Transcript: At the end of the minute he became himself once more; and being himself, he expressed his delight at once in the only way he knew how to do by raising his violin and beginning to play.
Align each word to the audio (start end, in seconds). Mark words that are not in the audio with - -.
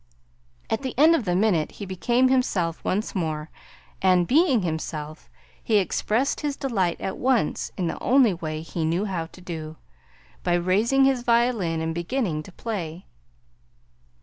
At 0.67 0.81
the 0.81 0.95
end 0.97 1.13
of 1.15 1.25
the 1.25 1.35
minute 1.35 1.73
he 1.73 1.85
became 1.85 2.29
himself 2.29 2.83
once 2.83 3.13
more; 3.13 3.51
and 4.01 4.25
being 4.27 4.63
himself, 4.63 5.29
he 5.63 5.77
expressed 5.77 6.39
his 6.41 6.55
delight 6.55 6.99
at 6.99 7.19
once 7.19 7.71
in 7.77 7.85
the 7.85 8.01
only 8.01 8.33
way 8.33 8.61
he 8.63 8.83
knew 8.83 9.05
how 9.05 9.27
to 9.27 9.41
do 9.41 9.77
by 10.41 10.55
raising 10.55 11.05
his 11.05 11.21
violin 11.21 11.81
and 11.81 11.93
beginning 11.93 12.41
to 12.41 12.51
play. 12.51 13.05